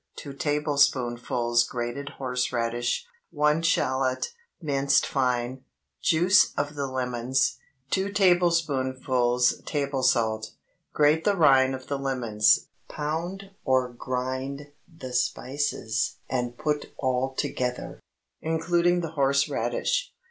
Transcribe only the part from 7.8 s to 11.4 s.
2 tablespoonfuls table salt. Grate the